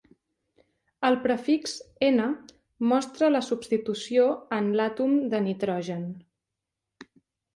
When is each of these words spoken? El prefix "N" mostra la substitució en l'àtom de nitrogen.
El 1.09 1.17
prefix 1.25 1.73
"N" 2.07 2.23
mostra 2.93 3.29
la 3.35 3.43
substitució 3.49 4.25
en 4.59 4.71
l'àtom 4.79 5.15
de 5.35 5.45
nitrogen. 5.49 6.09